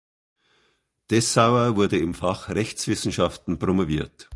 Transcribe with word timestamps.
Dessauer 1.11 1.75
wurde 1.75 1.99
im 1.99 2.15
Fach 2.15 2.49
Rechtswissenschaften 2.49 3.59
promoviert. 3.59 4.29